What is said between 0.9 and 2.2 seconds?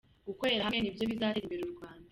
byo bizateza imbere u Rwanda.